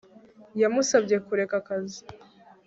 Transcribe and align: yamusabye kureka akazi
yamusabye 0.61 1.15
kureka 1.25 1.55
akazi 1.61 1.99